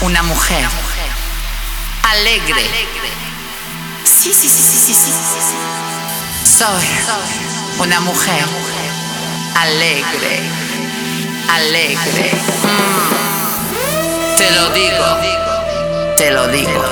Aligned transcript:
una 0.00 0.22
mujer 0.22 0.64
alegre. 2.02 2.62
Sí, 4.04 4.32
sí, 4.32 4.48
sí, 4.48 4.62
sí, 4.62 4.94
sí, 4.94 4.94
sí. 4.94 6.58
Soy 6.58 6.86
una 7.78 8.00
mujer 8.00 8.44
alegre, 9.56 10.40
alegre. 11.50 12.30
Mm. 12.62 14.36
Te 14.36 14.50
lo 14.52 14.70
digo, 14.70 15.04
te 16.16 16.30
lo 16.30 16.48
digo, 16.48 16.84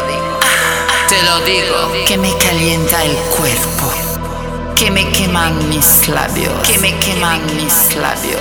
te 1.09 1.23
lo 1.23 1.41
digo. 1.41 2.05
Que 2.07 2.19
me 2.19 2.37
calienta 2.39 3.05
el 3.05 3.15
cuerpo, 3.37 3.93
que 4.75 4.91
me 4.91 5.09
queman 5.11 5.69
mis 5.69 6.09
labios, 6.09 6.53
que 6.67 6.79
me 6.79 6.97
queman 6.98 7.41
mis 7.57 7.95
labios. 7.97 8.41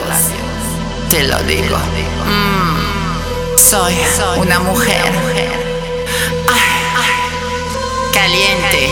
Te 1.09 1.23
lo 1.23 1.37
digo. 1.43 1.77
Mm. 1.77 2.94
Soy 3.67 3.95
una 4.37 4.59
mujer. 4.59 5.01
Caliente, 8.13 8.91